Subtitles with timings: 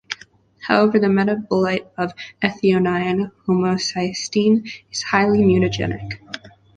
[0.63, 6.13] However the metabolite of ethionine, homocysteine, is highly mutagenic.